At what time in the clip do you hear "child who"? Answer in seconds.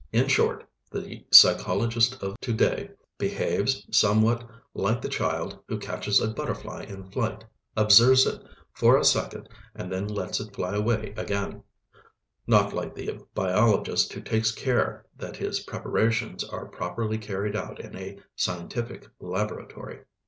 5.07-5.77